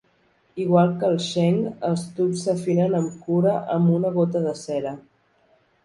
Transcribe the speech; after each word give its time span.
Igual 0.61 0.95
que 1.03 1.11
el 1.15 1.19
sheng, 1.25 1.59
els 1.91 2.07
tubs 2.17 2.47
s'afinen 2.47 2.99
amb 3.03 3.21
cura 3.29 3.55
amb 3.79 3.97
una 4.01 4.15
gota 4.21 4.47
de 4.51 4.59
cera. 4.67 5.01